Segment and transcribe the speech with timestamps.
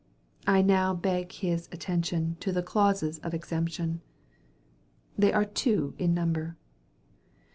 [0.47, 4.01] I now beg his attention to the clauses of exemption.
[5.15, 6.57] They are two in number.